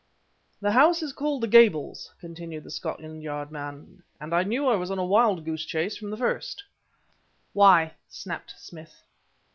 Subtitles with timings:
[0.61, 4.75] "The house is called the Gables," continued the Scotland Yard man, "and I knew I
[4.75, 6.63] was on a wild goose chase from the first"
[7.53, 9.03] "Why?" snapped Smith.